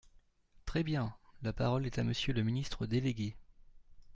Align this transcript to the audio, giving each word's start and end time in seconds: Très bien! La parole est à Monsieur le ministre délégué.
Très 0.65 0.81
bien! 0.81 1.13
La 1.43 1.53
parole 1.53 1.85
est 1.85 1.99
à 1.99 2.03
Monsieur 2.03 2.33
le 2.33 2.41
ministre 2.41 2.87
délégué. 2.87 3.35